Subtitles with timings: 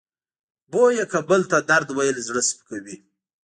[0.71, 2.95] بویه که بل ته درد ویل زړه سپکوي.